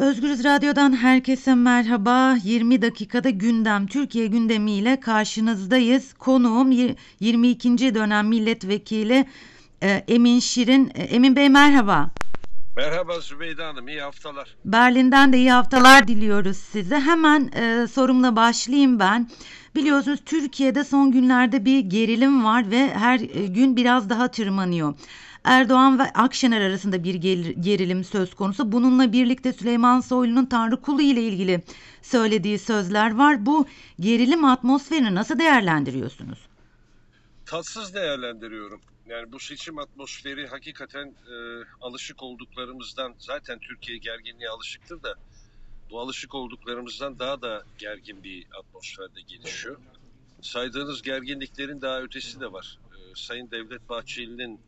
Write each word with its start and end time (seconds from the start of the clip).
Özgürüz 0.00 0.44
Radyo'dan 0.44 0.96
herkese 0.96 1.54
merhaba. 1.54 2.36
20 2.44 2.82
dakikada 2.82 3.30
gündem, 3.30 3.86
Türkiye 3.86 4.26
gündemiyle 4.26 5.00
karşınızdayız. 5.00 6.12
Konuğum 6.14 6.96
22. 7.20 7.94
dönem 7.94 8.28
milletvekili 8.28 9.26
e, 9.82 10.04
Emin 10.08 10.40
Şirin. 10.40 10.92
E, 10.94 11.02
Emin 11.02 11.36
Bey 11.36 11.48
merhaba. 11.48 12.10
Merhaba 12.76 13.20
Zübeyde 13.20 13.62
Hanım, 13.62 13.88
iyi 13.88 14.00
haftalar. 14.00 14.56
Berlin'den 14.64 15.32
de 15.32 15.38
iyi 15.38 15.52
haftalar 15.52 16.08
diliyoruz 16.08 16.56
size. 16.56 17.00
Hemen 17.00 17.50
e, 17.52 17.86
sorumla 17.86 18.36
başlayayım 18.36 18.98
ben. 18.98 19.30
Biliyorsunuz 19.74 20.20
Türkiye'de 20.26 20.84
son 20.84 21.12
günlerde 21.12 21.64
bir 21.64 21.80
gerilim 21.80 22.44
var 22.44 22.70
ve 22.70 22.94
her 22.94 23.20
e, 23.20 23.46
gün 23.46 23.76
biraz 23.76 24.10
daha 24.10 24.28
tırmanıyor. 24.28 24.94
Erdoğan 25.44 25.98
ve 25.98 26.02
Akşener 26.02 26.60
arasında 26.60 27.04
bir 27.04 27.14
gerilim 27.60 28.04
söz 28.04 28.34
konusu. 28.34 28.72
Bununla 28.72 29.12
birlikte 29.12 29.52
Süleyman 29.52 30.00
Soylu'nun 30.00 30.46
Tanrı 30.46 30.80
kulu 30.80 31.02
ile 31.02 31.22
ilgili 31.22 31.62
söylediği 32.02 32.58
sözler 32.58 33.14
var. 33.14 33.46
Bu 33.46 33.66
gerilim 34.00 34.44
atmosferini 34.44 35.14
nasıl 35.14 35.38
değerlendiriyorsunuz? 35.38 36.38
Tatsız 37.46 37.94
değerlendiriyorum. 37.94 38.80
Yani 39.06 39.32
bu 39.32 39.40
seçim 39.40 39.78
atmosferi 39.78 40.46
hakikaten 40.46 41.06
e, 41.06 41.34
alışık 41.80 42.22
olduklarımızdan 42.22 43.14
zaten 43.18 43.58
Türkiye 43.58 43.98
gerginliğe 43.98 44.48
alışıktır 44.48 45.02
da 45.02 45.14
bu 45.90 46.00
alışık 46.00 46.34
olduklarımızdan 46.34 47.18
daha 47.18 47.42
da 47.42 47.62
gergin 47.78 48.22
bir 48.22 48.46
atmosferde 48.58 49.20
gelişiyor. 49.20 49.76
Saydığınız 50.42 51.02
gerginliklerin 51.02 51.80
daha 51.80 52.02
ötesi 52.02 52.40
de 52.40 52.52
var. 52.52 52.78
E, 52.92 52.96
Sayın 53.14 53.50
Devlet 53.50 53.88
Bahçeli'nin 53.88 54.60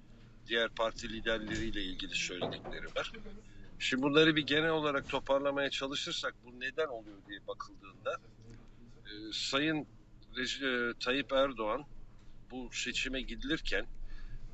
diğer 0.46 0.68
parti 0.68 1.08
liderleriyle 1.08 1.82
ilgili 1.82 2.14
söyledikleri 2.14 2.86
var. 2.96 3.12
Şimdi 3.78 4.02
bunları 4.02 4.36
bir 4.36 4.46
genel 4.46 4.70
olarak 4.70 5.08
toparlamaya 5.08 5.70
çalışırsak 5.70 6.34
bu 6.44 6.60
neden 6.60 6.86
oluyor 6.86 7.18
diye 7.28 7.46
bakıldığında 7.46 8.16
e, 9.04 9.10
Sayın 9.32 9.86
e, 10.38 10.92
Tayyip 11.00 11.32
Erdoğan 11.32 11.84
bu 12.50 12.68
seçime 12.72 13.20
gidilirken 13.20 13.86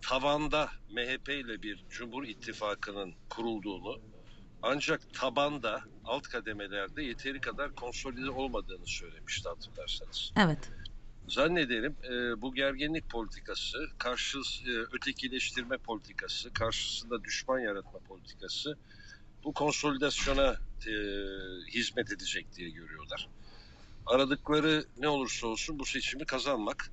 tavanda 0.03 0.71
MHP 0.91 1.29
ile 1.29 1.63
bir 1.63 1.85
Cumhur 1.91 2.25
İttifakı'nın 2.25 3.15
kurulduğunu 3.31 4.01
ancak 4.63 5.15
tabanda 5.15 5.81
alt 6.05 6.29
kademelerde 6.29 7.03
yeteri 7.03 7.41
kadar 7.41 7.75
konsolide 7.75 8.31
olmadığını 8.31 8.87
söylemişti 8.87 9.49
hatırlarsanız. 9.49 10.33
Evet. 10.37 10.71
Zannederim 11.29 11.97
e, 12.05 12.43
bu 12.43 12.55
gerginlik 12.55 13.11
politikası, 13.11 13.79
karşı 13.99 14.39
e, 14.39 14.71
ötekileştirme 14.71 15.77
politikası, 15.77 16.53
karşısında 16.53 17.25
düşman 17.25 17.59
yaratma 17.59 17.99
politikası 17.99 18.77
bu 19.45 19.53
konsolidasyona 19.53 20.57
e, 20.87 20.93
hizmet 21.75 22.13
edecek 22.13 22.47
diye 22.57 22.71
görüyorlar. 22.71 23.29
Aradıkları 24.07 24.85
ne 24.99 25.09
olursa 25.09 25.47
olsun 25.47 25.79
bu 25.79 25.85
seçimi 25.85 26.25
kazanmak. 26.25 26.91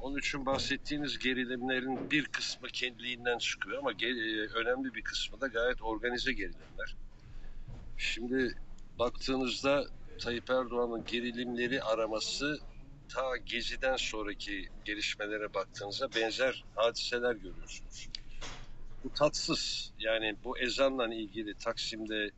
Onun 0.00 0.18
için 0.18 0.46
bahsettiğiniz 0.46 1.18
gerilimlerin 1.18 2.10
bir 2.10 2.24
kısmı 2.24 2.68
kendiliğinden 2.68 3.38
çıkıyor 3.38 3.78
ama 3.78 3.90
e, 3.90 4.06
önemli 4.46 4.94
bir 4.94 5.02
kısmı 5.02 5.40
da 5.40 5.46
gayet 5.46 5.82
organize 5.82 6.32
gerilimler. 6.32 6.96
Şimdi 7.96 8.54
baktığınızda 8.98 9.84
Tayyip 10.18 10.50
Erdoğan'ın 10.50 11.04
gerilimleri 11.04 11.82
araması 11.82 12.60
ta 13.14 13.36
Gezi'den 13.36 13.96
sonraki 13.96 14.68
gelişmelere 14.84 15.54
baktığınızda 15.54 16.14
benzer 16.14 16.64
hadiseler 16.74 17.34
görüyorsunuz. 17.34 18.08
Bu 19.04 19.12
tatsız. 19.12 19.92
Yani 19.98 20.36
bu 20.44 20.58
ezanla 20.58 21.14
ilgili 21.14 21.54
Taksim'de 21.54 22.30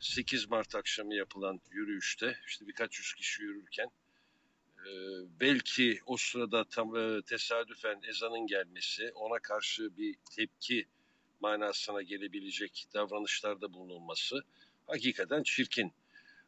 8 0.00 0.50
Mart 0.50 0.74
akşamı 0.74 1.14
yapılan 1.14 1.60
yürüyüşte 1.70 2.38
işte 2.46 2.66
birkaç 2.66 2.98
yüz 2.98 3.14
kişi 3.14 3.42
yürürken 3.42 3.90
e, 4.78 4.90
belki 5.40 6.00
o 6.06 6.16
sırada 6.16 6.64
tam 6.64 6.96
e, 6.96 7.22
tesadüfen 7.22 8.00
ezanın 8.08 8.46
gelmesi 8.46 9.12
ona 9.14 9.38
karşı 9.38 9.96
bir 9.96 10.16
tepki 10.36 10.86
manasına 11.40 12.02
gelebilecek 12.02 12.86
davranışlarda 12.94 13.72
bulunulması 13.72 14.40
hakikaten 14.86 15.42
çirkin. 15.42 15.92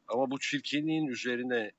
Ama 0.08 0.30
bu 0.30 0.38
çirkinliğin 0.38 1.06
üzerine 1.06 1.72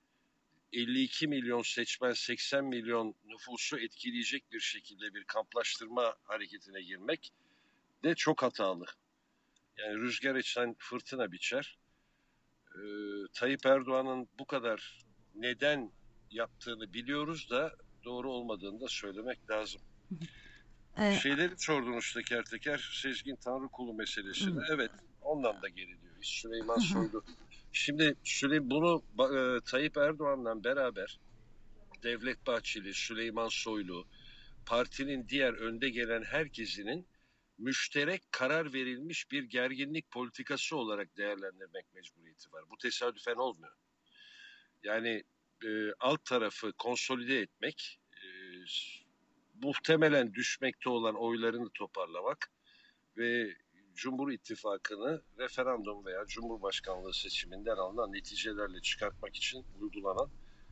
52 0.74 1.28
milyon 1.28 1.62
seçmen 1.62 2.14
80 2.14 2.66
milyon 2.66 3.16
nüfusu 3.26 3.80
etkileyecek 3.80 4.52
bir 4.52 4.60
şekilde 4.60 5.14
bir 5.14 5.24
kamplaştırma 5.24 6.16
hareketine 6.24 6.82
girmek 6.82 7.32
de 8.04 8.16
çok 8.16 8.44
hatalı. 8.44 8.86
Yani 9.78 9.98
rüzgar 9.98 10.36
esen 10.36 10.76
fırtına 10.80 11.32
biçer. 11.32 11.78
Ee, 12.76 12.80
Tayyip 13.34 13.66
Erdoğan'ın 13.66 14.28
bu 14.40 14.46
kadar 14.46 15.06
neden 15.36 15.92
yaptığını 16.32 16.94
biliyoruz 16.94 17.50
da 17.50 17.76
doğru 18.04 18.32
olmadığını 18.32 18.82
da 18.82 18.88
söylemek 18.88 19.50
lazım. 19.50 19.82
Evet. 20.98 21.20
Şeyleri 21.20 21.54
sordunuz 21.58 22.14
teker 22.14 22.44
teker. 22.44 22.90
Sezgin 23.02 23.36
Tanrı 23.36 23.68
kulu 23.68 23.94
meselesini. 23.94 24.60
Evet 24.72 24.92
ondan 25.22 25.62
da 25.62 25.68
geri 25.68 26.02
diyor. 26.02 26.16
Süleyman 26.22 26.78
Soylu 26.78 27.24
Şimdi 27.72 28.16
Süley 28.24 28.70
bunu 28.70 29.04
e, 29.20 29.62
Tayyip 29.66 29.98
Erdoğan'la 29.98 30.64
beraber 30.64 31.20
Devlet 32.04 32.48
Bahçeli, 32.48 32.94
Süleyman 32.94 33.48
Soylu, 33.48 34.08
partinin 34.66 35.28
diğer 35.28 35.54
önde 35.54 35.90
gelen 35.90 36.24
herkesinin 36.24 37.08
müşterek 37.58 38.22
karar 38.32 38.74
verilmiş 38.74 39.32
bir 39.32 39.44
gerginlik 39.44 40.12
politikası 40.12 40.78
olarak 40.78 41.18
değerlendirmek 41.18 41.94
mecburiyeti 41.94 42.52
var. 42.52 42.64
Bu 42.70 42.78
tesadüfen 42.78 43.36
olmuyor. 43.36 43.74
Yani 44.84 45.24
e, 45.66 45.94
alt 46.00 46.26
tarafı 46.26 46.74
konsolide 46.74 47.40
etmek, 47.40 48.00
e, 48.14 48.28
muhtemelen 49.64 50.34
düşmekte 50.34 50.90
olan 50.90 51.16
oylarını 51.16 51.70
toparlamak 51.70 52.52
ve 53.18 53.56
Cumhur 54.02 54.32
İttifakı'nı 54.32 55.22
referandum 55.40 56.06
veya 56.06 56.26
Cumhurbaşkanlığı 56.28 57.14
seçiminden 57.14 57.76
alınan 57.76 58.14
neticelerle 58.14 58.82
çıkartmak 58.82 59.36
için 59.36 59.66
uygulanan, 59.82 60.30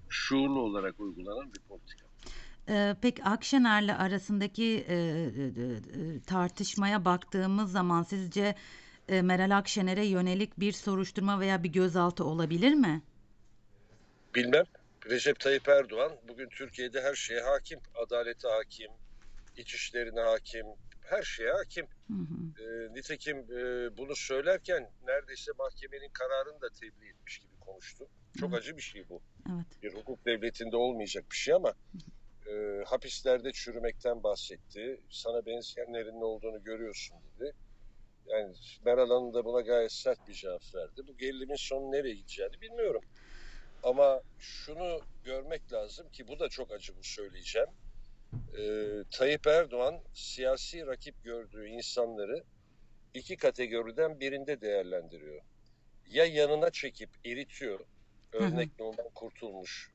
şuurlu 0.10 0.62
olarak 0.62 1.00
uygulanan 1.00 1.54
bir 1.54 1.60
politika. 1.60 2.08
Ee, 2.70 2.96
peki 3.02 3.24
Akşener'le 3.24 3.96
arasındaki 3.98 4.86
e, 4.88 4.96
e, 4.96 6.22
tartışmaya 6.28 7.06
baktığımız 7.06 7.72
zaman 7.72 8.04
sizce 8.04 8.56
e, 9.08 9.22
Meral 9.22 9.58
Akşener'e 9.58 10.06
yönelik 10.06 10.60
bir 10.60 10.72
soruşturma 10.72 11.40
veya 11.40 11.64
bir 11.64 11.70
gözaltı 11.70 12.24
olabilir 12.24 12.74
mi? 12.74 13.02
Bilmem. 14.36 14.66
Recep 15.10 15.40
Tayyip 15.40 15.70
Erdoğan 15.70 16.12
bugün 16.28 16.50
Türkiye'de 16.50 17.02
her 17.02 17.16
şeye 17.16 17.42
hakim. 17.42 17.80
Adalete 18.06 18.48
hakim, 18.48 18.92
iç 19.58 19.74
işlerine 19.74 20.22
hakim, 20.22 20.66
her 21.10 21.24
şeye 21.24 21.52
hakim. 21.52 21.88
Hı 22.08 22.14
hı. 22.14 22.64
E, 22.64 22.94
nitekim 22.94 23.38
e, 23.38 23.98
bunu 23.98 24.16
söylerken 24.16 24.92
neredeyse 25.08 25.52
mahkemenin 25.58 26.10
kararını 26.10 26.62
da 26.62 26.70
tebliğ 26.70 27.10
etmiş 27.10 27.40
gibi 27.40 27.60
konuştu. 27.60 28.08
Çok 28.40 28.50
evet. 28.50 28.60
acı 28.60 28.78
bir 28.78 28.82
şey 28.82 29.10
bu. 29.10 29.22
Evet. 29.50 29.84
Bir 29.84 29.94
hukuk 29.94 30.26
devletinde 30.26 30.78
olmayacak 30.78 31.26
bir 31.32 31.36
şey 31.36 31.54
ama 31.54 31.74
e, 32.48 32.84
hapislerde 32.86 33.52
çürümekten 33.52 34.24
bahsetti. 34.24 35.02
Sana 35.10 35.46
benzeyenlerin 35.46 36.20
ne 36.20 36.26
olduğunu 36.26 36.64
görüyorsun 36.64 37.18
dedi. 37.36 37.54
Yani 38.28 38.56
Meral 38.86 39.10
Hanım 39.10 39.34
da 39.34 39.46
buna 39.46 39.62
gayet 39.62 39.92
sert 39.92 40.28
bir 40.28 40.34
cevap 40.34 40.76
verdi. 40.76 41.02
Bu 41.08 41.18
gerilimin 41.18 41.56
sonu 41.56 41.92
nereye 41.92 42.16
gideceğini 42.16 42.62
bilmiyorum. 42.62 43.02
Ama 43.84 44.22
şunu 44.40 45.02
görmek 45.24 45.74
lazım 45.74 46.10
ki 46.10 46.28
bu 46.28 46.40
da 46.40 46.50
çok 46.50 46.72
acı 46.72 46.98
bu 46.98 47.04
söyleyeceğim 47.04 47.70
e, 48.34 48.64
Tayyip 49.12 49.48
Erdoğan 49.48 50.00
siyasi 50.14 50.88
rakip 50.88 51.24
gördüğü 51.24 51.68
insanları 51.68 52.44
iki 53.14 53.38
kategoriden 53.38 54.20
birinde 54.20 54.62
değerlendiriyor. 54.62 55.42
Ya 56.10 56.26
yanına 56.26 56.70
çekip 56.70 57.10
eritiyor, 57.26 57.80
örnek. 58.34 58.80
Numan 58.80 59.10
Kurtulmuş, 59.16 59.92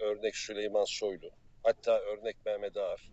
örnek 0.00 0.36
Süleyman 0.36 0.84
Soylu, 0.84 1.30
hatta 1.62 2.00
örnek 2.00 2.36
Mehmet 2.46 2.76
Ağar. 2.76 3.10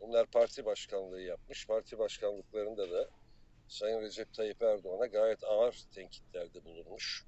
Bunlar 0.00 0.26
parti 0.26 0.64
başkanlığı 0.64 1.20
yapmış. 1.20 1.66
Parti 1.66 1.98
başkanlıklarında 1.98 2.90
da 2.90 3.08
Sayın 3.68 4.00
Recep 4.00 4.34
Tayyip 4.34 4.62
Erdoğan'a 4.62 5.06
gayet 5.06 5.44
ağır 5.44 5.82
tenkitlerde 5.94 6.64
bulunmuş. 6.64 7.24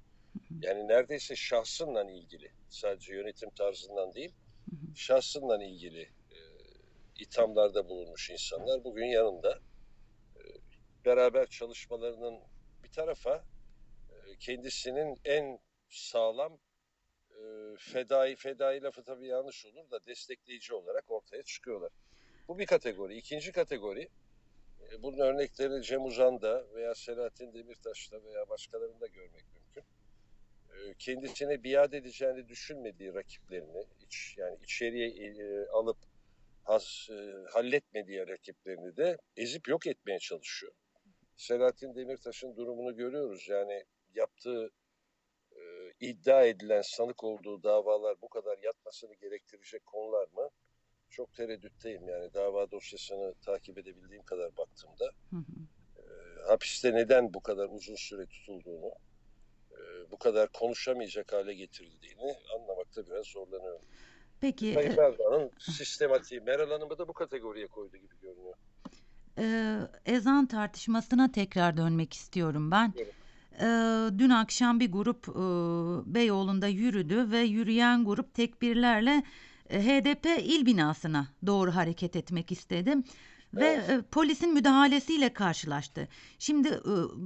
Yani 0.61 0.87
neredeyse 0.87 1.35
şahsınla 1.35 2.11
ilgili, 2.11 2.51
sadece 2.69 3.13
yönetim 3.13 3.49
tarzından 3.49 4.13
değil, 4.13 4.31
şahsınla 4.95 5.63
ilgili 5.63 6.09
ithamlarda 7.21 7.89
bulunmuş 7.89 8.29
insanlar 8.29 8.83
bugün 8.83 9.05
yanında. 9.05 9.59
Ee, 10.37 10.41
beraber 11.05 11.45
çalışmalarının 11.45 12.39
bir 12.83 12.91
tarafa 12.91 13.43
e, 14.09 14.35
kendisinin 14.39 15.19
en 15.25 15.59
sağlam 15.89 16.59
e, 17.31 17.41
fedai, 17.79 18.35
fedai 18.35 18.81
lafı 18.81 19.03
tabii 19.03 19.27
yanlış 19.27 19.65
olur 19.65 19.91
da 19.91 20.05
destekleyici 20.05 20.73
olarak 20.73 21.11
ortaya 21.11 21.43
çıkıyorlar. 21.43 21.91
Bu 22.47 22.59
bir 22.59 22.65
kategori. 22.65 23.17
İkinci 23.17 23.51
kategori 23.51 24.09
e, 24.81 25.03
Bunun 25.03 25.19
örneklerini 25.19 25.83
Cem 25.83 26.05
Uzan'da 26.05 26.65
veya 26.73 26.95
Selahattin 26.95 27.53
Demirtaş'ta 27.53 28.23
veya 28.23 28.49
başkalarında 28.49 29.07
görmek 29.07 29.45
mümkün. 29.53 29.83
Kendisine 30.99 31.63
biat 31.63 31.93
edeceğini 31.93 32.47
düşünmediği 32.47 33.13
rakiplerini, 33.13 33.85
iç, 34.01 34.35
yani 34.37 34.57
içeriye 34.63 35.67
alıp 35.73 35.97
has, 36.69 37.09
e, 37.09 37.33
halletmediği 37.53 38.27
rakiplerini 38.27 38.97
de 38.97 39.17
ezip 39.37 39.67
yok 39.67 39.87
etmeye 39.87 40.19
çalışıyor. 40.19 40.73
Selahattin 41.37 41.95
Demirtaş'ın 41.95 42.55
durumunu 42.55 42.95
görüyoruz. 42.95 43.47
Yani 43.49 43.85
yaptığı 44.15 44.71
e, 45.51 45.61
iddia 45.99 46.45
edilen 46.45 46.81
sanık 46.81 47.23
olduğu 47.23 47.63
davalar 47.63 48.21
bu 48.21 48.29
kadar 48.29 48.57
yatmasını 48.57 49.15
gerektirecek 49.15 49.85
konular 49.85 50.27
mı? 50.27 50.49
Çok 51.09 51.33
tereddütteyim 51.33 52.07
yani 52.07 52.33
dava 52.33 52.71
dosyasını 52.71 53.33
takip 53.45 53.77
edebildiğim 53.77 54.23
kadar 54.23 54.57
baktığımda. 54.57 55.11
Hı 55.29 55.35
hı. 55.35 55.41
E, 55.97 56.03
hapiste 56.47 56.93
neden 56.93 57.33
bu 57.33 57.39
kadar 57.39 57.69
uzun 57.69 57.95
süre 57.95 58.25
tutulduğunu, 58.25 58.91
e, 59.71 60.11
bu 60.11 60.17
kadar 60.17 60.51
konuşamayacak 60.51 61.33
hale 61.33 61.53
getirildiğini 61.53 62.35
anlamakta 62.55 63.05
biraz 63.05 63.25
zorlanıyorum. 63.25 63.85
Peki 64.41 64.73
Tayyip 64.73 64.99
e, 64.99 65.01
Erdoğan'ın 65.01 65.49
sistematiği, 65.59 66.41
Meral 66.41 66.71
Hanım'ı 66.71 66.97
da 66.97 67.07
bu 67.07 67.13
kategoriye 67.13 67.67
koydu 67.67 67.97
gibi 67.97 68.13
görünüyor. 68.21 68.53
e, 69.37 69.77
ezan 70.05 70.45
tartışmasına 70.45 71.31
tekrar 71.31 71.77
dönmek 71.77 72.13
istiyorum 72.13 72.71
ben. 72.71 72.93
Buyurun. 72.93 73.11
E, 73.59 74.19
dün 74.19 74.29
akşam 74.29 74.79
bir 74.79 74.91
grup 74.91 75.27
e, 75.29 75.33
Beyoğlu'nda 76.15 76.67
yürüdü 76.67 77.31
ve 77.31 77.39
yürüyen 77.39 78.05
grup 78.05 78.33
tekbirlerle 78.33 79.23
HDP 79.69 80.25
il 80.43 80.65
binasına 80.65 81.27
doğru 81.45 81.75
hareket 81.75 82.15
etmek 82.15 82.51
istedi. 82.51 82.95
Ve 83.53 83.83
Evet. 83.89 84.11
polisin 84.11 84.53
müdahalesiyle 84.53 85.33
karşılaştı. 85.33 86.07
Şimdi 86.39 86.79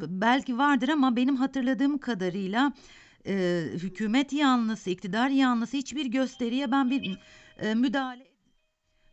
belki 0.07 0.57
vardır 0.57 0.89
ama 0.89 1.15
benim 1.15 1.35
hatırladığım 1.35 1.97
kadarıyla 1.97 2.73
e, 3.27 3.63
hükümet 3.73 4.33
yanlısı, 4.33 4.89
iktidar 4.89 5.29
yanlısı 5.29 5.77
hiçbir 5.77 6.05
gösteriye 6.05 6.71
ben 6.71 6.89
bir 6.89 7.17
e, 7.59 7.75
müdahale 7.75 8.33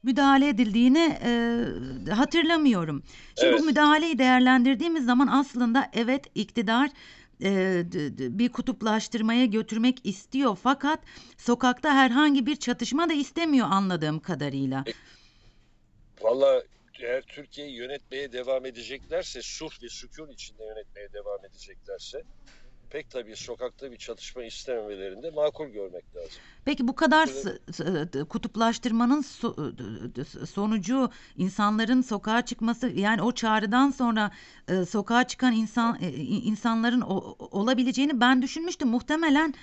müdahale 0.02 0.48
edildiğini 0.48 1.18
e, 1.24 2.10
hatırlamıyorum. 2.10 3.02
Şimdi 3.38 3.50
Evet. 3.50 3.60
bu 3.60 3.64
müdahaleyi 3.64 4.18
değerlendirdiğimiz 4.18 5.04
zaman 5.04 5.26
aslında 5.26 5.90
evet 5.92 6.24
iktidar 6.34 6.90
e, 7.42 7.82
bir 8.38 8.48
kutuplaştırmaya 8.48 9.44
götürmek 9.44 10.06
istiyor 10.06 10.58
fakat 10.62 11.00
sokakta 11.38 11.94
herhangi 11.94 12.46
bir 12.46 12.56
çatışma 12.56 13.08
da 13.08 13.12
istemiyor 13.12 13.66
anladığım 13.70 14.20
kadarıyla. 14.20 14.84
Valla 16.22 16.62
eğer 17.00 17.22
Türkiye'yi 17.22 17.76
yönetmeye 17.76 18.32
devam 18.32 18.66
edeceklerse, 18.66 19.42
sulh 19.42 19.82
ve 19.82 19.88
sükun 19.88 20.28
içinde 20.28 20.64
yönetmeye 20.64 21.12
devam 21.12 21.44
edeceklerse 21.44 22.22
pek 22.90 23.10
tabii 23.10 23.36
sokakta 23.36 23.92
bir 23.92 23.96
çatışma 23.96 24.44
istememelerinde 24.44 25.30
makul 25.30 25.68
görmek 25.68 26.16
lazım. 26.16 26.42
Peki 26.64 26.88
bu 26.88 26.94
kadar 26.94 27.28
d- 27.28 28.24
kutuplaştırmanın 28.24 29.22
so- 29.22 30.46
sonucu 30.46 31.10
insanların 31.36 32.00
sokağa 32.02 32.44
çıkması 32.44 32.88
yani 32.88 33.22
o 33.22 33.32
çağrıdan 33.32 33.90
sonra 33.90 34.30
e, 34.68 34.84
sokağa 34.84 35.26
çıkan 35.26 35.52
insan 35.52 35.98
e, 36.02 36.08
insanların 36.24 37.00
o- 37.00 37.36
olabileceğini 37.38 38.20
ben 38.20 38.42
düşünmüştüm. 38.42 38.88
Muhtemelen 38.88 39.54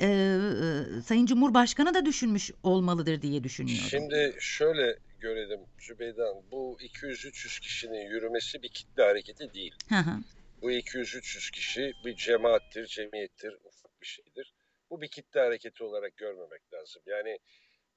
e, 0.00 0.06
e, 0.06 1.02
Sayın 1.02 1.26
Cumhurbaşkanı 1.26 1.94
da 1.94 2.06
düşünmüş 2.06 2.50
olmalıdır 2.62 3.22
diye 3.22 3.44
düşünüyorum. 3.44 3.88
Şimdi 3.90 4.36
şöyle 4.40 4.98
görelim 5.20 5.60
Zübeyde 5.80 6.22
Hanım, 6.22 6.44
bu 6.52 6.76
200-300 6.80 7.60
kişinin 7.60 8.10
yürümesi 8.10 8.62
bir 8.62 8.68
kitle 8.68 9.02
hareketi 9.02 9.52
değil. 9.54 9.74
Hı 9.88 9.94
hı. 9.94 10.16
Bu 10.62 10.70
200-300 10.70 11.50
kişi 11.50 11.92
bir 12.04 12.16
cemaattir, 12.16 12.86
cemiyettir, 12.86 13.52
ufak 13.64 14.00
bir 14.00 14.06
şeydir. 14.06 14.54
Bu 14.90 15.00
bir 15.00 15.08
kitle 15.08 15.40
hareketi 15.40 15.84
olarak 15.84 16.16
görmemek 16.16 16.72
lazım. 16.72 17.02
Yani 17.06 17.38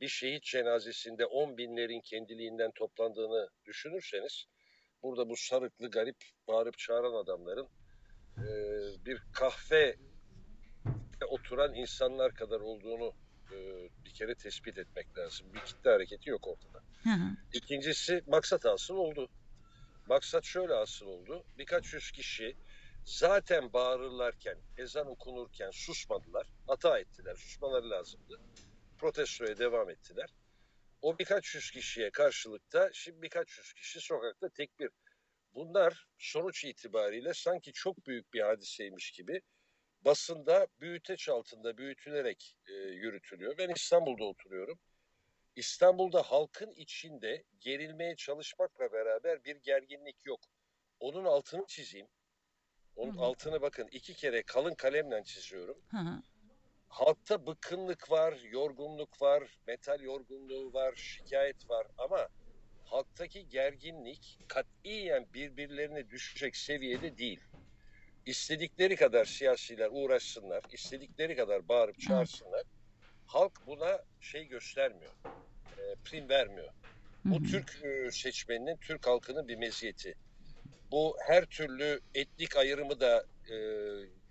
bir 0.01 0.07
şehit 0.07 0.43
cenazesinde 0.43 1.25
10 1.25 1.57
binlerin 1.57 2.01
kendiliğinden 2.01 2.71
toplandığını 2.71 3.49
düşünürseniz 3.65 4.45
burada 5.03 5.29
bu 5.29 5.35
sarıklı 5.35 5.89
garip 5.91 6.17
bağırıp 6.47 6.77
çağıran 6.77 7.13
adamların 7.13 7.67
e, 8.37 8.45
bir 9.05 9.21
kahve 9.33 9.95
oturan 11.29 11.75
insanlar 11.75 12.33
kadar 12.33 12.59
olduğunu 12.59 13.13
e, 13.51 13.57
bir 14.05 14.13
kere 14.13 14.35
tespit 14.35 14.77
etmek 14.77 15.17
lazım. 15.17 15.53
Bir 15.53 15.59
kitle 15.59 15.89
hareketi 15.89 16.29
yok 16.29 16.47
ortada. 16.47 16.83
Hı 17.03 17.09
hı. 17.09 17.29
İkincisi 17.53 18.23
maksat 18.27 18.65
asıl 18.65 18.95
oldu. 18.95 19.29
Maksat 20.11 20.45
şöyle 20.45 20.73
asıl 20.73 21.05
oldu. 21.05 21.45
Birkaç 21.57 21.93
yüz 21.93 22.11
kişi 22.11 22.57
zaten 23.05 23.73
bağırırlarken, 23.73 24.57
ezan 24.77 25.07
okunurken 25.07 25.71
susmadılar. 25.71 26.47
Hata 26.67 26.99
ettiler. 26.99 27.35
Susmaları 27.35 27.89
lazımdı. 27.89 28.41
Protestoya 28.97 29.57
devam 29.57 29.89
ettiler. 29.89 30.29
O 31.01 31.19
birkaç 31.19 31.55
yüz 31.55 31.71
kişiye 31.71 32.11
karşılıkta 32.11 32.89
şimdi 32.93 33.21
birkaç 33.21 33.57
yüz 33.57 33.73
kişi 33.73 33.99
sokakta 33.99 34.49
tekbir. 34.49 34.89
Bunlar 35.53 36.07
sonuç 36.19 36.65
itibariyle 36.65 37.33
sanki 37.33 37.73
çok 37.73 38.07
büyük 38.07 38.33
bir 38.33 38.41
hadiseymiş 38.41 39.11
gibi 39.11 39.41
basında 40.01 40.67
büyüteç 40.79 41.29
altında 41.29 41.77
büyütülerek 41.77 42.57
e, 42.67 42.73
yürütülüyor. 42.73 43.57
Ben 43.57 43.69
İstanbul'da 43.69 44.23
oturuyorum. 44.23 44.79
İstanbul'da 45.55 46.21
halkın 46.21 46.71
içinde 46.71 47.43
gerilmeye 47.59 48.15
çalışmakla 48.15 48.91
beraber 48.91 49.43
bir 49.43 49.55
gerginlik 49.55 50.25
yok. 50.25 50.39
Onun 50.99 51.25
altını 51.25 51.65
çizeyim. 51.67 52.07
Onun 52.95 53.13
Hı 53.13 53.17
hı. 53.17 53.23
altını 53.23 53.61
bakın 53.61 53.87
iki 53.91 54.13
kere 54.13 54.43
kalın 54.43 54.75
kalemle 54.75 55.23
çiziyorum. 55.23 55.77
Hı 55.91 55.97
hı. 55.97 56.21
Halkta 56.87 57.47
bıkkınlık 57.47 58.11
var, 58.11 58.33
yorgunluk 58.43 59.21
var, 59.21 59.59
metal 59.67 60.01
yorgunluğu 60.01 60.73
var, 60.73 60.95
şikayet 60.95 61.69
var 61.69 61.87
ama 61.97 62.27
halktaki 62.85 63.49
gerginlik 63.49 64.39
katiyen 64.47 65.33
birbirlerine 65.33 66.09
düşecek 66.09 66.55
seviyede 66.55 67.17
değil. 67.17 67.39
İstedikleri 68.25 68.95
kadar 68.95 69.25
siyasiler 69.25 69.89
uğraşsınlar, 69.91 70.63
istedikleri 70.71 71.35
kadar 71.35 71.67
bağırıp 71.67 71.99
çağırsınlar. 71.99 72.63
Halk 73.31 73.67
buna 73.67 74.01
şey 74.21 74.45
göstermiyor, 74.45 75.11
e, 75.77 75.95
prim 76.05 76.29
vermiyor. 76.29 76.67
Hı 76.67 77.29
Bu 77.29 77.39
hı. 77.39 77.43
Türk 77.43 77.83
e, 77.83 78.11
seçmeninin, 78.11 78.77
Türk 78.77 79.07
halkının 79.07 79.47
bir 79.47 79.55
meziyeti. 79.55 80.15
Bu 80.91 81.17
her 81.27 81.45
türlü 81.45 82.01
etnik 82.15 82.57
ayrımı 82.57 82.99
da 82.99 83.25
e, 83.51 83.55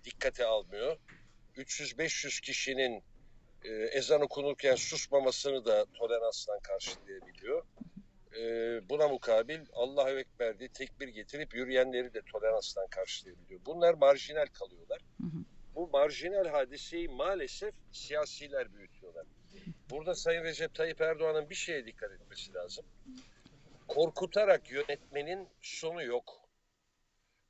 dikkate 0.04 0.44
almıyor. 0.44 0.96
300-500 1.56 2.40
kişinin 2.40 3.02
e, 3.64 3.68
ezan 3.72 4.20
okunurken 4.20 4.74
susmamasını 4.74 5.64
da 5.64 5.86
toleransla 5.94 6.58
karşılayabiliyor. 6.62 7.64
E, 8.36 8.42
buna 8.88 9.08
mukabil 9.08 9.60
Allahu 9.72 10.10
Ekber 10.10 10.58
diye 10.58 10.68
tekbir 10.68 11.08
getirip 11.08 11.54
yürüyenleri 11.54 12.14
de 12.14 12.22
toleransla 12.32 12.86
karşılayabiliyor. 12.90 13.60
Bunlar 13.66 13.94
marjinal 13.94 14.46
kalıyorlar. 14.46 15.00
Hı 15.20 15.26
hı. 15.26 15.44
Bu 15.74 15.88
marjinal 15.88 16.48
hadiseyi 16.48 17.08
maalesef 17.08 17.74
siyasiler 17.92 18.72
büyütüyorlar. 18.72 18.99
Burada 19.90 20.14
Sayın 20.14 20.44
Recep 20.44 20.74
Tayyip 20.74 21.00
Erdoğan'ın 21.00 21.50
bir 21.50 21.54
şeye 21.54 21.86
dikkat 21.86 22.12
etmesi 22.12 22.54
lazım. 22.54 22.84
Korkutarak 23.88 24.70
yönetmenin 24.70 25.48
sonu 25.60 26.02
yok. 26.02 26.48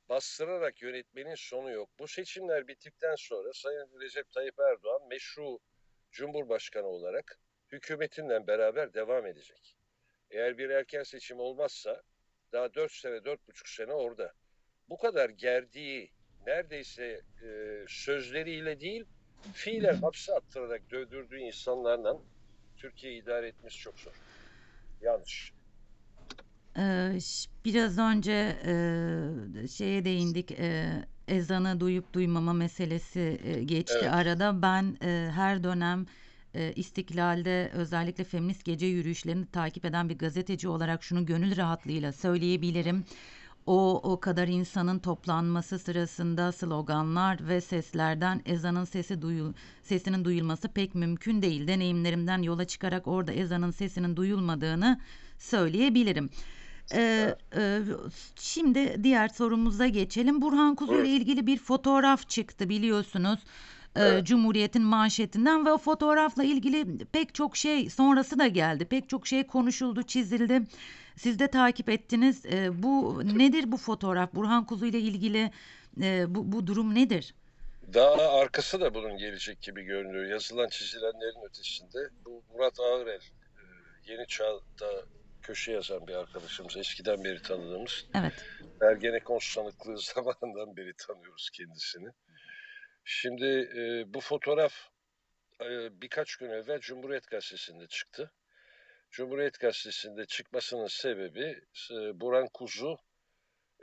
Bastırarak 0.09 0.81
yönetmenin 0.81 1.35
sonu 1.35 1.71
yok. 1.71 1.89
Bu 1.99 2.07
seçimler 2.07 2.67
bittikten 2.67 3.15
sonra 3.15 3.53
Sayın 3.53 3.99
Recep 4.01 4.31
Tayyip 4.31 4.59
Erdoğan 4.59 5.07
meşru 5.07 5.59
Cumhurbaşkanı 6.11 6.87
olarak 6.87 7.39
hükümetinle 7.71 8.47
beraber 8.47 8.93
devam 8.93 9.25
edecek. 9.25 9.77
Eğer 10.29 10.57
bir 10.57 10.69
erken 10.69 11.03
seçim 11.03 11.39
olmazsa 11.39 12.01
daha 12.51 12.73
4 12.73 12.91
sene, 12.91 13.15
4,5 13.15 13.75
sene 13.75 13.93
orada. 13.93 14.33
Bu 14.89 14.97
kadar 14.97 15.29
gerdiği 15.29 16.11
neredeyse 16.47 17.21
e, 17.43 17.49
sözleriyle 17.87 18.79
değil, 18.79 19.05
fiilen 19.53 20.01
hapse 20.01 20.33
attırarak 20.33 20.91
dövdürdüğü 20.91 21.37
insanlarla 21.37 22.17
Türkiye'yi 22.77 23.21
idare 23.23 23.47
etmesi 23.47 23.77
çok 23.77 23.99
zor. 23.99 24.13
Yanlış. 25.01 25.53
Ee, 26.77 27.17
biraz 27.65 27.97
önce 27.97 28.57
e, 29.63 29.67
şeye 29.67 30.05
değindik 30.05 30.51
e, 30.51 30.91
ezanı 31.27 31.79
duyup 31.79 32.13
duymama 32.13 32.53
meselesi 32.53 33.39
e, 33.43 33.63
geçti 33.63 33.97
Evet. 34.01 34.13
arada 34.13 34.61
ben 34.61 34.97
e, 35.03 35.31
her 35.31 35.63
dönem 35.63 36.05
İstiklal'de 36.75 37.71
özellikle 37.73 38.23
feminist 38.23 38.65
gece 38.65 38.85
yürüyüşlerini 38.85 39.45
takip 39.45 39.85
eden 39.85 40.09
bir 40.09 40.17
gazeteci 40.17 40.67
olarak 40.67 41.03
şunu 41.03 41.25
gönül 41.25 41.57
rahatlığıyla 41.57 42.11
söyleyebilirim. 42.11 43.05
O 43.65 44.01
o 44.03 44.19
kadar 44.19 44.47
insanın 44.47 44.99
toplanması 44.99 45.79
sırasında 45.79 46.51
sloganlar 46.51 47.47
ve 47.47 47.61
seslerden 47.61 48.41
ezanın 48.45 48.83
sesi 48.85 49.21
duyul 49.21 49.53
sesinin 49.83 50.25
duyulması 50.25 50.67
pek 50.69 50.95
mümkün 50.95 51.41
değil. 51.41 51.67
Deneyimlerimden 51.67 52.41
yola 52.41 52.65
çıkarak 52.65 53.07
orada 53.07 53.31
ezanın 53.31 53.71
sesinin 53.71 54.15
duyulmadığını 54.15 54.99
söyleyebilirim. 55.37 56.29
Ee, 56.93 57.35
e, 57.57 57.81
şimdi 58.35 59.03
diğer 59.03 59.27
sorumuza 59.27 59.87
geçelim. 59.87 60.41
Burhan 60.41 60.75
Kuzu 60.75 60.93
ile 60.93 61.09
ilgili 61.09 61.47
bir 61.47 61.57
fotoğraf 61.57 62.29
çıktı 62.29 62.69
biliyorsunuz. 62.69 63.39
Ee, 63.95 64.01
Evet. 64.01 64.27
Cumhuriyet'in 64.27 64.81
manşetinden 64.81 65.65
ve 65.65 65.71
o 65.71 65.77
fotoğrafla 65.77 66.43
ilgili 66.43 66.97
pek 67.11 67.35
çok 67.35 67.57
şey 67.57 67.89
sonrası 67.89 68.39
da 68.39 68.47
geldi. 68.47 68.85
Pek 68.85 69.09
çok 69.09 69.27
şey 69.27 69.43
konuşuldu, 69.47 70.03
çizildi. 70.03 70.61
Siz 71.21 71.39
de 71.39 71.47
takip 71.47 71.89
ettiniz. 71.89 72.45
Ee, 72.45 72.83
bu 72.83 73.21
nedir 73.37 73.71
bu 73.71 73.77
fotoğraf? 73.77 74.33
Burhan 74.33 74.65
Kuzu 74.65 74.85
ile 74.85 74.99
ilgili 74.99 75.51
e, 76.01 76.35
bu, 76.35 76.51
bu 76.51 76.67
durum 76.67 76.95
nedir? 76.95 77.35
Daha 77.93 78.39
arkası 78.39 78.81
da 78.81 78.93
bunun 78.93 79.17
gelecek 79.17 79.61
gibi 79.61 79.83
görünüyor. 79.83 80.25
Yazılan 80.25 80.69
çizilenlerin 80.69 81.49
ötesinde. 81.49 82.09
Bu 82.25 82.43
Murat 82.53 82.79
Ağırel, 82.79 83.21
e, 83.21 83.21
Yeni 84.11 84.27
Çağ'da 84.27 85.05
köşe 85.41 85.71
yazan 85.71 86.07
bir 86.07 86.13
arkadaşımız. 86.13 86.77
Eskiden 86.77 87.23
beri 87.23 87.41
tanıdığımız. 87.41 88.05
Evet. 88.15 88.33
Ergenekon 88.81 89.39
sanıklığı 89.39 89.97
zamanından 90.15 90.77
beri 90.77 90.93
tanıyoruz 91.07 91.49
kendisini. 91.53 92.09
Şimdi 93.03 93.69
e, 93.77 94.13
bu 94.13 94.19
fotoğraf 94.19 94.73
e, 95.61 96.01
birkaç 96.01 96.35
gün 96.35 96.49
evvel 96.49 96.79
Cumhuriyet 96.79 97.27
Gazetesi'nde 97.27 97.87
çıktı. 97.87 98.31
Cumhuriyet 99.11 99.59
Gazetesi'nde 99.59 100.25
çıkmasının 100.25 100.87
sebebi 100.87 101.61
Burhan 102.13 102.47
Kuzu 102.53 102.97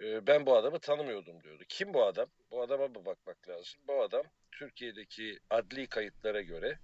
e, 0.03 0.27
ben 0.27 0.47
bu 0.47 0.57
adamı 0.57 0.79
tanımıyordum 0.79 1.43
diyordu. 1.43 1.63
Kim 1.69 1.95
bu 1.95 2.05
adam? 2.05 2.29
Bu 2.51 2.63
adama 2.63 2.95
bir 2.95 3.05
bakmak 3.05 3.49
lazım. 3.49 3.81
Bu 3.89 4.03
adam 4.03 4.23
Türkiye'deki 4.53 5.39
adli 5.51 5.87
kayıtlara 5.87 6.41
göre 6.41 6.79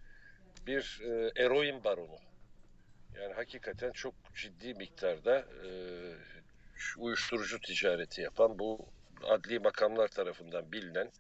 bir 0.67 1.01
e, 1.03 1.43
eroin 1.43 1.85
baronu. 1.85 2.19
Yani 3.15 3.35
hakikaten 3.35 3.93
çok 3.93 4.15
ciddi 4.35 4.75
miktarda 4.75 5.39
e, 5.39 5.71
uyuşturucu 6.99 7.61
ticareti 7.61 8.21
yapan 8.21 8.59
bu 8.59 8.89
adli 9.23 9.59
makamlar 9.59 10.09
tarafından 10.09 10.73
bilinen 10.73 11.11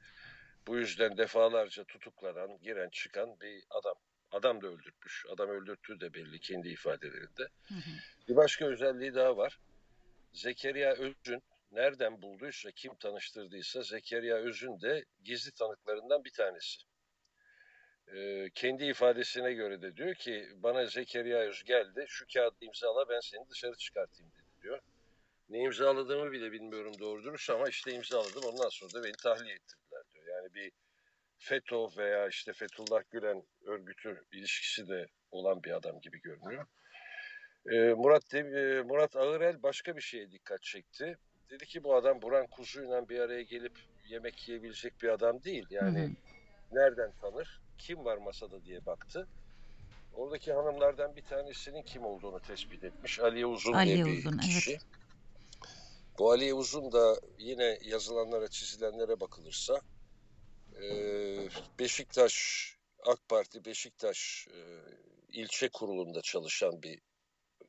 bu 0.66 0.76
yüzden 0.76 1.16
defalarca 1.16 1.84
tutuklanan, 1.84 2.58
giren, 2.62 2.88
çıkan 2.88 3.40
bir 3.40 3.64
adam. 3.70 3.96
Adam 4.34 4.62
da 4.62 4.66
öldürtmüş. 4.66 5.26
Adam 5.28 5.50
öldürttüğü 5.50 6.00
de 6.00 6.14
belli 6.14 6.40
kendi 6.40 6.68
ifadelerinde. 6.68 7.48
Hı 7.68 7.74
hı. 7.74 7.90
Bir 8.28 8.36
başka 8.36 8.66
özelliği 8.66 9.14
daha 9.14 9.36
var. 9.36 9.60
Zekeriya 10.32 10.92
Özün 10.92 11.42
nereden 11.70 12.22
bulduysa, 12.22 12.70
kim 12.70 12.94
tanıştırdıysa 12.94 13.82
Zekeriya 13.82 14.36
Özün 14.36 14.80
de 14.80 15.04
gizli 15.24 15.52
tanıklarından 15.52 16.24
bir 16.24 16.32
tanesi. 16.32 16.80
Ee, 18.14 18.50
kendi 18.54 18.84
ifadesine 18.84 19.52
göre 19.52 19.82
de 19.82 19.96
diyor 19.96 20.14
ki 20.14 20.48
bana 20.56 20.86
Zekeriya 20.86 21.38
Öz 21.38 21.64
geldi 21.64 22.04
şu 22.08 22.26
kağıdı 22.34 22.56
imzala 22.60 23.08
ben 23.08 23.20
seni 23.20 23.50
dışarı 23.50 23.76
çıkartayım 23.76 24.32
dedi 24.32 24.62
diyor. 24.62 24.80
Ne 25.48 25.58
imzaladığımı 25.58 26.32
bile 26.32 26.52
bilmiyorum 26.52 26.92
doğru 26.98 27.24
dürüst 27.24 27.50
ama 27.50 27.68
işte 27.68 27.92
imzaladım 27.92 28.44
ondan 28.44 28.68
sonra 28.68 28.92
da 28.92 29.04
beni 29.04 29.12
tahliye 29.12 29.54
ettirdiler 29.54 30.02
diyor. 30.12 30.26
Yani 30.26 30.54
bir 30.54 30.72
FETÖ 31.44 31.76
veya 31.98 32.28
işte 32.28 32.52
Fethullah 32.52 33.02
Gülen 33.10 33.42
örgütü 33.64 34.24
ilişkisi 34.32 34.88
de 34.88 35.06
olan 35.30 35.62
bir 35.62 35.70
adam 35.76 36.00
gibi 36.00 36.20
görünüyor. 36.20 36.66
Ee, 37.72 37.94
Murat 37.94 38.32
de, 38.32 38.38
e, 38.38 38.82
Murat 38.82 39.16
Ağırel 39.16 39.62
başka 39.62 39.96
bir 39.96 40.00
şeye 40.00 40.30
dikkat 40.30 40.62
çekti. 40.62 41.18
Dedi 41.50 41.66
ki 41.66 41.84
bu 41.84 41.94
adam 41.94 42.22
Burhan 42.22 42.46
Kuzu'yla 42.46 43.08
bir 43.08 43.20
araya 43.20 43.42
gelip 43.42 43.72
yemek 44.08 44.48
yiyebilecek 44.48 45.02
bir 45.02 45.08
adam 45.08 45.42
değil. 45.42 45.66
Yani 45.70 46.00
Hı 46.00 46.06
hı. 46.06 46.10
nereden 46.72 47.12
tanır? 47.20 47.60
Kim 47.78 48.04
var 48.04 48.16
masada 48.18 48.64
diye 48.64 48.86
baktı. 48.86 49.28
Oradaki 50.14 50.52
hanımlardan 50.52 51.16
bir 51.16 51.24
tanesinin 51.24 51.82
kim 51.82 52.04
olduğunu 52.04 52.40
tespit 52.40 52.84
etmiş. 52.84 53.20
Aliye 53.20 53.46
Uzun 53.46 53.72
Aliye 53.72 53.94
diye 53.96 54.06
bir 54.06 54.18
Uzun, 54.18 54.38
kişi. 54.38 54.70
evet. 54.70 54.80
Bu 56.18 56.30
Aliye 56.30 56.54
Uzun 56.54 56.92
da 56.92 57.16
yine 57.38 57.78
yazılanlara, 57.82 58.48
çizilenlere 58.48 59.20
bakılırsa 59.20 59.80
e, 60.82 60.86
Beşiktaş, 61.78 62.34
AK 63.06 63.28
Parti 63.28 63.64
Beşiktaş 63.64 64.48
e, 64.50 64.58
ilçe 65.28 65.68
kurulunda 65.68 66.22
çalışan 66.22 66.82
bir 66.82 67.00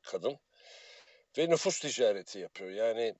kadın 0.01 0.39
ve 1.37 1.49
nüfus 1.49 1.79
ticareti 1.79 2.39
yapıyor. 2.39 2.69
Yani 2.69 3.15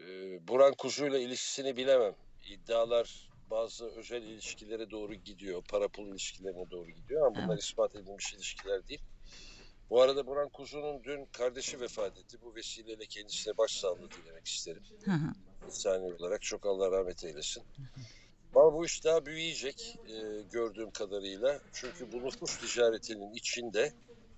e, 0.00 0.04
Burhan 0.48 0.74
Kuzu'yla 0.74 1.18
ilişkisini 1.18 1.76
bilemem. 1.76 2.14
İddialar 2.44 3.30
bazı 3.50 3.86
özel 3.86 4.22
ilişkilere 4.22 4.90
doğru 4.90 5.14
gidiyor, 5.14 5.62
para 5.68 5.88
pul 5.88 6.08
ilişkilerine 6.08 6.70
doğru 6.70 6.90
gidiyor 6.90 7.26
ama 7.26 7.42
bunlar 7.42 7.58
ispat 7.58 7.94
edilmiş 7.96 8.34
ilişkiler 8.34 8.88
değil. 8.88 9.02
Bu 9.90 10.00
arada 10.00 10.26
Burhan 10.26 10.48
Kuzu'nun 10.48 11.04
dün 11.04 11.26
kardeşi 11.26 11.80
vefat 11.80 12.18
etti. 12.18 12.38
Bu 12.42 12.54
vesileyle 12.54 13.06
kendisine 13.06 13.56
başsağlığı 13.56 14.10
dilemek 14.10 14.46
isterim. 14.46 14.82
Hı 15.04 15.10
hı. 15.10 15.32
İnsani 15.66 16.14
olarak 16.14 16.42
çok 16.42 16.66
Allah 16.66 16.90
rahmet 16.90 17.24
eylesin. 17.24 17.62
Ama 18.54 18.74
bu 18.74 18.84
iş 18.86 19.04
daha 19.04 19.26
büyüyecek 19.26 19.96
e, 20.06 20.42
gördüğüm 20.52 20.90
kadarıyla. 20.90 21.60
Çünkü 21.72 22.12
bu 22.12 22.26
nüfus 22.26 22.56
ticaretinin 22.58 23.34
içinde, 23.34 23.92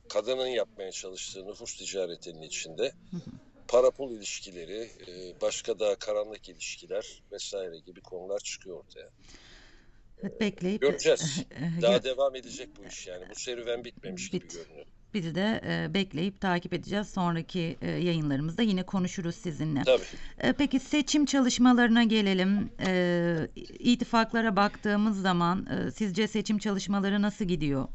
kadının 0.09 0.47
yapmaya 0.47 0.91
çalıştığı 0.93 1.47
nüfus 1.47 1.77
ticaretinin 1.77 2.43
içinde 2.43 2.93
para 3.69 3.91
pul 3.91 4.17
ilişkileri, 4.17 4.91
e, 5.09 5.41
başka 5.41 5.79
da 5.79 5.95
karanlık 5.95 6.49
ilişkiler 6.49 7.23
vesaire 7.33 7.79
gibi 7.79 8.01
konular 8.01 8.39
çıkıyor 8.39 8.79
ortaya. 8.79 9.11
Evet, 10.23 10.41
bekleyip 10.41 10.81
Göreceğiz. 10.81 11.45
Daha 11.83 12.05
devam 12.05 12.37
edecek 12.37 12.69
bu 12.77 12.85
iş 12.85 13.07
yani. 13.07 13.29
Bu 13.31 13.35
serüven 13.35 13.85
bitmemiş 13.85 14.31
gibi 14.31 14.45
Bit- 14.45 14.53
görünüyor. 14.53 14.87
Biz 15.15 15.35
de 15.35 15.61
e, 15.67 15.95
bekleyip 15.95 16.41
takip 16.41 16.73
edeceğiz. 16.73 17.09
Sonraki 17.09 17.77
e, 17.83 17.91
yayınlarımızda 17.91 18.63
yine 18.63 18.83
konuşuruz 18.83 19.35
sizinle. 19.35 19.83
Tabii. 19.87 20.03
E, 20.39 20.53
Peki 20.53 20.81
seçim 20.81 21.27
çalışmalarına 21.27 22.05
gelelim. 22.05 22.71
E, 22.87 23.49
ittifaklara 23.79 24.57
baktığımız 24.57 25.21
zaman 25.21 25.67
e, 25.67 25.91
sizce 25.91 26.29
seçim 26.29 26.59
çalışmaları 26.59 27.23
nasıl 27.23 27.45
gidiyor? 27.45 27.89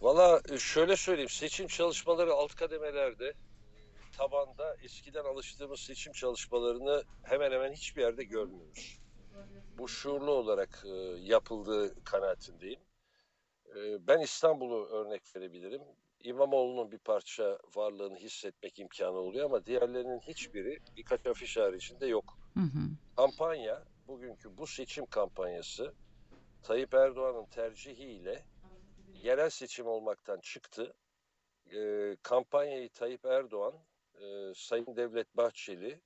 Valla 0.00 0.40
e, 0.52 0.58
şöyle 0.58 0.96
söyleyeyim. 0.96 1.30
Seçim 1.30 1.66
çalışmaları 1.66 2.32
alt 2.32 2.54
kademelerde 2.54 3.32
tabanda 4.18 4.76
eskiden 4.82 5.24
alıştığımız 5.24 5.80
seçim 5.80 6.12
çalışmalarını 6.12 7.04
hemen 7.22 7.52
hemen 7.52 7.72
hiçbir 7.72 8.02
yerde 8.02 8.24
görmüyoruz. 8.24 8.98
Bu 9.78 9.88
şuurlu 9.88 10.30
olarak 10.30 10.84
e, 10.86 10.90
yapıldığı 11.22 12.04
kanaatindeyim. 12.04 12.80
Ben 14.00 14.20
İstanbul'u 14.20 14.86
örnek 14.86 15.36
verebilirim. 15.36 15.82
İmamoğlu'nun 16.20 16.92
bir 16.92 16.98
parça 16.98 17.58
varlığını 17.74 18.16
hissetmek 18.16 18.78
imkanı 18.78 19.16
oluyor 19.16 19.44
ama 19.44 19.66
diğerlerinin 19.66 20.20
hiçbiri 20.20 20.78
birkaç 20.96 21.26
afiş 21.26 21.56
haricinde 21.56 22.06
yok. 22.06 22.38
Hı 22.54 22.60
hı. 22.60 22.88
Kampanya, 23.16 23.84
bugünkü 24.08 24.58
bu 24.58 24.66
seçim 24.66 25.06
kampanyası 25.06 25.94
Tayyip 26.62 26.94
Erdoğan'ın 26.94 27.46
tercihiyle 27.46 28.44
yerel 29.22 29.50
seçim 29.50 29.86
olmaktan 29.86 30.40
çıktı. 30.40 30.94
E, 31.74 32.16
kampanyayı 32.22 32.88
Tayyip 32.88 33.24
Erdoğan, 33.24 33.74
e, 34.20 34.54
Sayın 34.54 34.96
Devlet 34.96 35.36
Bahçeli 35.36 36.00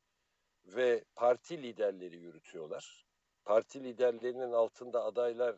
ve 0.67 1.05
parti 1.15 1.63
liderleri 1.63 2.17
yürütüyorlar. 2.17 3.07
Parti 3.45 3.85
liderlerinin 3.85 4.53
altında 4.53 5.05
adaylar 5.05 5.57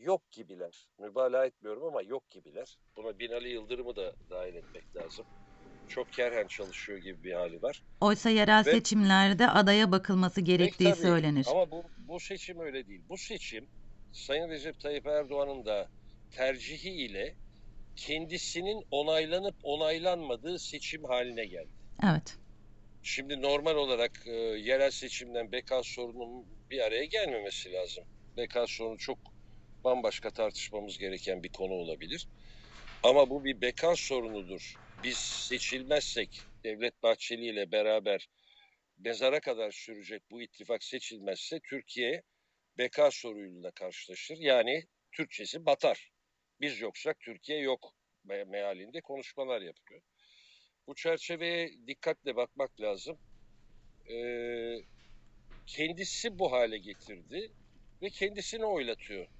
yok 0.00 0.30
gibiler. 0.30 0.88
Mübalağa 0.98 1.46
etmiyorum 1.46 1.84
ama 1.84 2.02
yok 2.02 2.30
gibiler. 2.30 2.78
Buna 2.96 3.18
Binali 3.18 3.48
Yıldırım'ı 3.48 3.96
da 3.96 4.12
dahil 4.30 4.54
etmek 4.54 4.96
lazım. 4.96 5.26
Çok 5.88 6.12
kerhen 6.12 6.46
çalışıyor 6.46 6.98
gibi 6.98 7.24
bir 7.24 7.32
hali 7.32 7.62
var. 7.62 7.82
Oysa 8.00 8.30
yerel 8.30 8.66
Ve- 8.66 8.70
seçimlerde 8.70 9.48
adaya 9.48 9.92
bakılması 9.92 10.40
gerektiği 10.40 10.90
tabii. 10.90 11.00
söylenir. 11.02 11.46
Ama 11.50 11.70
bu, 11.70 11.84
bu 11.98 12.20
seçim 12.20 12.60
öyle 12.60 12.86
değil. 12.86 13.02
Bu 13.08 13.16
seçim 13.16 13.68
Sayın 14.12 14.48
Recep 14.48 14.80
Tayyip 14.80 15.06
Erdoğan'ın 15.06 15.64
da 15.66 15.88
tercihi 16.30 16.90
ile 16.90 17.34
kendisinin 17.96 18.84
onaylanıp 18.90 19.54
onaylanmadığı 19.62 20.58
seçim 20.58 21.04
haline 21.04 21.44
geldi. 21.44 21.70
Evet. 22.10 22.38
Şimdi 23.02 23.42
normal 23.42 23.76
olarak 23.76 24.22
e, 24.26 24.30
yerel 24.40 24.90
seçimden 24.90 25.52
beka 25.52 25.82
sorunun 25.82 26.46
bir 26.70 26.80
araya 26.80 27.04
gelmemesi 27.04 27.72
lazım. 27.72 28.04
Beka 28.36 28.66
sorunu 28.66 28.98
çok 28.98 29.18
bambaşka 29.86 30.30
tartışmamız 30.30 30.98
gereken 30.98 31.42
bir 31.42 31.48
konu 31.48 31.72
olabilir. 31.72 32.28
Ama 33.02 33.30
bu 33.30 33.44
bir 33.44 33.60
beka 33.60 33.96
sorunudur. 33.96 34.76
Biz 35.02 35.18
seçilmezsek 35.18 36.46
Devlet 36.64 37.02
Bahçeli 37.02 37.46
ile 37.46 37.72
beraber 37.72 38.28
mezara 38.98 39.40
kadar 39.40 39.70
sürecek 39.70 40.22
bu 40.30 40.42
ittifak 40.42 40.84
seçilmezse 40.84 41.60
Türkiye 41.60 42.22
beka 42.78 43.10
soruyla 43.10 43.70
karşılaşır. 43.70 44.38
Yani 44.38 44.84
Türkçesi 45.12 45.66
batar. 45.66 46.12
Biz 46.60 46.80
yoksak 46.80 47.20
Türkiye 47.20 47.58
yok 47.58 47.94
me- 48.26 48.44
mealinde 48.44 49.00
konuşmalar 49.00 49.60
yapıyor. 49.60 50.00
Bu 50.86 50.94
çerçeveye 50.94 51.70
dikkatle 51.86 52.36
bakmak 52.36 52.80
lazım. 52.80 53.18
Ee, 54.10 54.76
kendisi 55.66 56.38
bu 56.38 56.52
hale 56.52 56.78
getirdi 56.78 57.52
ve 58.02 58.10
kendisini 58.10 58.64
oylatıyor. 58.64 59.35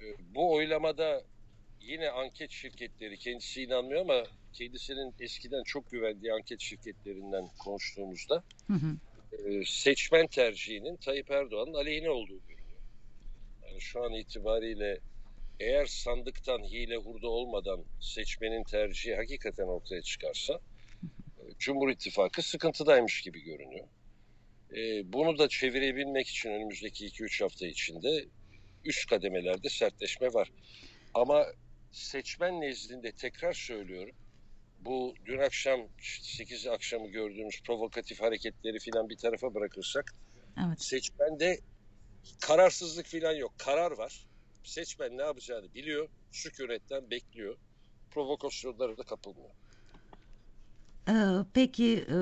Ee, 0.00 0.16
bu 0.34 0.52
oylamada 0.52 1.22
yine 1.80 2.10
anket 2.10 2.50
şirketleri 2.50 3.18
kendisi 3.18 3.62
inanmıyor 3.62 4.00
ama 4.00 4.24
kendisinin 4.52 5.14
eskiden 5.20 5.62
çok 5.62 5.90
güvendiği 5.90 6.32
anket 6.32 6.60
şirketlerinden 6.60 7.48
konuştuğumuzda 7.64 8.42
Hı 8.66 8.72
hı. 8.72 8.96
e, 9.48 9.64
seçmen 9.66 10.26
tercihinin 10.26 10.96
Tayyip 10.96 11.30
Erdoğan'ın 11.30 11.74
aleyhine 11.74 12.10
olduğu 12.10 12.40
görünüyor. 12.48 12.80
Yani 13.62 13.80
şu 13.80 14.04
an 14.04 14.12
itibariyle 14.12 15.00
eğer 15.60 15.86
sandıktan 15.86 16.58
hile 16.58 16.96
hurda 16.96 17.28
olmadan 17.28 17.84
seçmenin 18.00 18.64
tercihi 18.64 19.16
hakikaten 19.16 19.64
ortaya 19.64 20.02
çıkarsa 20.02 20.60
e, 21.38 21.42
Cumhur 21.58 21.90
İttifakı 21.90 22.42
sıkıntıdaymış 22.42 23.22
gibi 23.22 23.40
görünüyor. 23.40 23.86
E, 24.76 25.12
bunu 25.12 25.38
da 25.38 25.48
çevirebilmek 25.48 26.28
için 26.28 26.50
önümüzdeki 26.50 27.06
2-3 27.06 27.42
hafta 27.42 27.66
içinde 27.66 28.24
üst 28.84 29.06
kademelerde 29.10 29.68
sertleşme 29.68 30.26
var. 30.34 30.52
Ama 31.14 31.46
seçmen 31.92 32.60
nezdinde 32.60 33.12
tekrar 33.12 33.52
söylüyorum. 33.52 34.14
Bu 34.80 35.14
dün 35.26 35.38
akşam 35.38 35.80
8 36.22 36.66
akşamı 36.66 37.08
gördüğümüz 37.08 37.62
provokatif 37.62 38.20
hareketleri 38.20 38.78
filan 38.78 39.08
bir 39.08 39.16
tarafa 39.16 39.54
bırakırsak 39.54 40.14
Evet. 40.66 40.82
seçmende 40.82 41.60
kararsızlık 42.40 43.06
filan 43.06 43.32
yok. 43.34 43.52
Karar 43.58 43.90
var. 43.92 44.26
Seçmen 44.64 45.18
ne 45.18 45.22
yapacağını 45.22 45.74
biliyor. 45.74 46.08
Sükunetten 46.32 47.10
bekliyor. 47.10 47.56
Provokasyonlara 48.10 48.96
da 48.96 49.02
kapılmıyor. 49.02 49.50
Ee, 51.08 51.12
peki 51.54 52.04
e, 52.08 52.16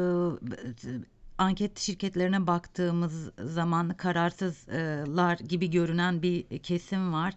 anket 1.38 1.78
şirketlerine 1.78 2.47
baktığımız 2.47 3.30
zaman 3.45 3.95
kararsızlar 3.95 5.38
gibi 5.38 5.71
görünen 5.71 6.23
bir 6.23 6.59
kesim 6.59 7.12
var 7.12 7.35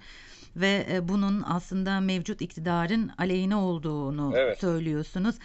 ve 0.56 0.86
e, 0.92 1.08
bunun 1.08 1.44
aslında 1.48 2.00
mevcut 2.00 2.42
iktidarın 2.42 3.12
aleyhine 3.18 3.56
olduğunu 3.56 4.34
Evet. 4.36 4.60
söylüyorsunuz. 4.60 5.36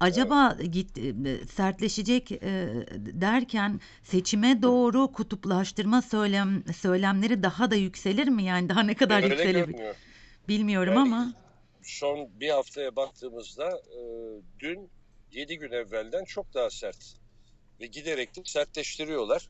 Acaba 0.00 0.56
git 0.70 0.98
e, 0.98 1.46
sertleşecek 1.46 2.32
e, 2.32 2.68
derken 2.96 3.80
seçime 4.02 4.62
doğru 4.62 5.12
kutuplaştırma 5.12 6.02
söylem 6.02 6.64
söylemleri 6.76 7.42
daha 7.42 7.70
da 7.70 7.74
yükselir 7.74 8.28
mi? 8.28 8.44
Yani 8.44 8.68
daha 8.68 8.82
ne 8.82 8.94
kadar 8.94 9.22
Öyle 9.22 9.52
görünüyor. 9.52 9.94
Bilmiyorum 10.48 10.94
Yani 10.96 11.02
ama 11.14 11.32
Son 11.82 12.28
bir 12.40 12.50
haftaya 12.50 12.96
baktığımızda 12.96 13.70
e, 13.70 14.00
dün 14.58 14.90
7 15.32 15.58
gün 15.58 15.72
evvelden 15.72 16.24
çok 16.24 16.54
daha 16.54 16.70
sert. 16.70 17.16
Ve 17.80 17.86
giderek 17.86 18.36
de 18.36 18.40
sertleştiriyorlar. 18.44 19.48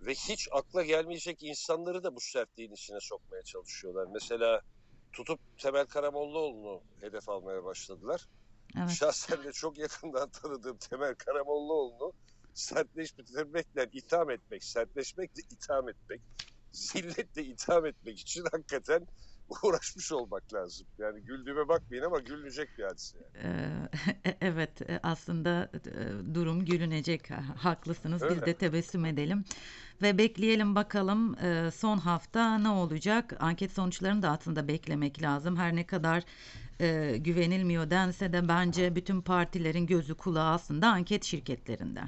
Ve 0.00 0.14
hiç 0.14 0.48
akla 0.52 0.82
gelmeyecek 0.82 1.42
insanları 1.42 2.04
da 2.04 2.16
bu 2.16 2.20
sertliğin 2.20 2.72
içine 2.72 2.98
sokmaya 3.00 3.42
çalışıyorlar. 3.42 4.08
Mesela 4.12 4.60
tutup 5.12 5.40
Temel 5.58 5.86
Karamollaoğlu'nu 5.86 6.82
hedef 7.00 7.28
almaya 7.28 7.64
başladılar. 7.64 8.28
evet. 8.78 8.90
Şahsen 8.90 9.44
de 9.44 9.52
çok 9.52 9.78
yakından 9.78 10.30
tanıdığım 10.30 10.78
Temel 10.78 11.14
Karamollaoğlu'nu 11.14 12.12
sertleştirmekle 12.54 13.88
itham 13.92 14.30
etmek, 14.30 14.64
sertleşmekle 14.64 15.42
itham 15.50 15.88
etmek, 15.88 16.22
zilletle 16.72 17.44
itham 17.44 17.86
etmek 17.86 18.20
için 18.20 18.44
hakikaten 18.52 19.06
uğraşmış 19.62 20.12
olmak 20.12 20.54
lazım. 20.54 20.86
Yani 20.98 21.20
güldüğüme 21.20 21.68
bakmayın 21.68 22.02
ama 22.02 22.18
gülünecek 22.18 22.68
bir 22.78 22.84
hadise. 22.84 23.18
Yani. 23.44 23.56
Ee, 24.24 24.36
evet 24.40 24.90
e, 24.90 25.00
aslında 25.02 25.70
e, 25.74 26.34
durum 26.34 26.64
gülünecek 26.64 27.30
Ha- 27.30 27.64
haklısınız 27.64 28.22
biz 28.22 28.30
Öyle. 28.30 28.46
de 28.46 28.54
tebessüm 28.54 29.04
edelim 29.04 29.44
ve 30.02 30.18
bekleyelim 30.18 30.74
bakalım 30.74 31.38
e, 31.38 31.70
son 31.70 31.98
hafta 31.98 32.58
ne 32.58 32.68
olacak 32.68 33.36
anket 33.40 33.72
sonuçlarını 33.72 34.22
da 34.22 34.30
aslında 34.30 34.68
beklemek 34.68 35.22
lazım 35.22 35.56
her 35.56 35.76
ne 35.76 35.86
kadar 35.86 36.22
e, 36.80 37.16
güvenilmiyor 37.16 37.90
dense 37.90 38.32
de 38.32 38.48
bence 38.48 38.96
bütün 38.96 39.20
partilerin 39.20 39.86
gözü 39.86 40.14
kulağı 40.14 40.54
aslında 40.54 40.88
anket 40.88 41.24
şirketlerinde. 41.24 42.00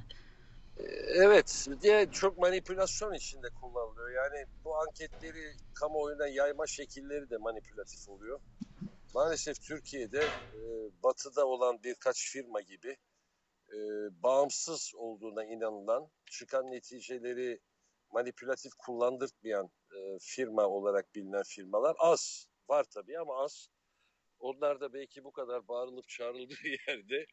Evet, 1.15 1.67
diye 1.83 2.09
çok 2.13 2.39
manipülasyon 2.39 3.13
içinde 3.15 3.47
kullanılıyor. 3.61 3.96
Yani 4.27 4.47
bu 4.65 4.77
anketleri 4.77 5.53
kamuoyuna 5.75 6.27
yayma 6.27 6.67
şekilleri 6.67 7.31
de 7.31 7.37
manipülatif 7.37 8.09
oluyor. 8.09 8.41
Maalesef 9.15 9.61
Türkiye'de 9.61 10.21
e, 10.53 10.59
batıda 11.03 11.47
olan 11.47 11.83
birkaç 11.83 12.33
firma 12.33 12.61
gibi 12.61 12.97
e, 13.69 13.77
bağımsız 14.23 14.93
olduğuna 14.97 15.45
inanılan, 15.45 16.11
çıkan 16.31 16.71
neticeleri 16.71 17.61
manipülatif 18.13 18.73
kullandırtmayan 18.79 19.71
e, 19.97 20.19
firma 20.21 20.67
olarak 20.67 21.15
bilinen 21.15 21.43
firmalar 21.47 21.97
az. 21.99 22.47
Var 22.69 22.85
tabii 22.95 23.19
ama 23.19 23.45
az. 23.45 23.71
Onlar 24.39 24.81
da 24.81 24.93
belki 24.93 25.25
bu 25.25 25.33
kadar 25.33 25.69
bağırılıp 25.69 26.09
çağrıldığı 26.09 26.55
yerde 26.89 27.27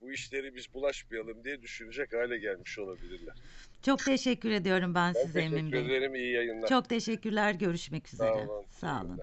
bu 0.00 0.12
işleri 0.12 0.54
biz 0.54 0.74
bulaşmayalım 0.74 1.44
diye 1.44 1.62
düşünecek 1.62 2.12
hale 2.12 2.38
gelmiş 2.38 2.78
olabilirler. 2.78 3.34
Çok 3.82 4.04
teşekkür 4.04 4.50
ediyorum 4.50 4.94
ben, 4.94 5.14
Ben 5.14 5.22
size 5.26 5.40
Emin 5.40 5.72
Bey. 5.72 5.86
ederim. 5.86 6.14
İyi 6.14 6.32
yayınlar. 6.32 6.68
Çok 6.68 6.88
teşekkürler 6.88 7.54
görüşmek 7.54 8.08
Sağ 8.08 8.14
üzere. 8.14 8.46
olun. 8.48 8.64
Sağ 8.70 9.00
olun. 9.02 9.20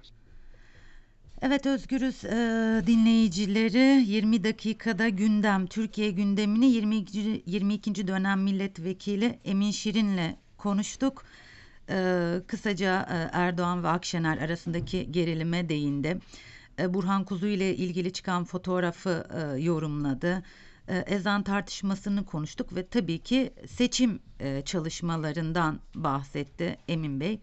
Evet 1.41 1.65
Özgürüz 1.65 2.25
e, 2.25 2.29
dinleyicileri 2.87 4.03
20 4.07 4.43
dakikada 4.43 5.09
gündem 5.09 5.67
Türkiye 5.67 6.11
gündemini 6.11 6.65
22. 6.65 7.43
22. 7.45 8.07
dönem 8.07 8.41
milletvekili 8.43 9.39
Emin 9.45 9.71
Şirin'le 9.71 10.35
konuştuk. 10.57 11.25
E, 11.89 12.33
kısaca 12.47 13.01
e, 13.01 13.37
Erdoğan 13.37 13.83
ve 13.83 13.87
Akşener 13.87 14.37
arasındaki 14.37 15.11
gerilime 15.11 15.69
değindi. 15.69 16.17
E, 16.79 16.93
Burhan 16.93 17.25
Kuzu 17.25 17.47
ile 17.47 17.75
ilgili 17.75 18.13
çıkan 18.13 18.43
fotoğrafı 18.45 19.27
e, 19.33 19.61
yorumladı. 19.61 20.43
E, 20.88 20.97
ezan 20.97 21.43
tartışmasını 21.43 22.26
konuştuk 22.26 22.76
ve 22.76 22.88
tabii 22.88 23.19
ki 23.19 23.54
seçim 23.67 24.19
e, 24.39 24.62
çalışmalarından 24.62 25.80
bahsetti 25.95 26.78
Emin 26.88 27.19
Bey. 27.19 27.39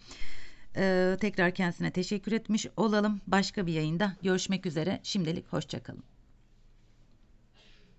Ee, 0.76 1.16
tekrar 1.20 1.54
kendisine 1.54 1.90
teşekkür 1.90 2.32
etmiş 2.32 2.66
olalım. 2.76 3.20
Başka 3.26 3.66
bir 3.66 3.72
yayında 3.72 4.16
görüşmek 4.22 4.66
üzere. 4.66 5.00
Şimdilik 5.02 5.52
hoşçakalın. 5.52 6.13